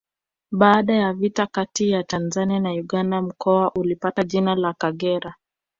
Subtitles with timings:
[0.51, 5.35] Baada ya vita kati ya Tanzania na Uganda mkoa ulipata jina la Kagera